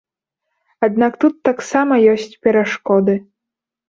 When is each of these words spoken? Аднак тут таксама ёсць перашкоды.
Аднак 0.87 1.19
тут 1.23 1.35
таксама 1.49 1.99
ёсць 2.13 2.39
перашкоды. 2.47 3.15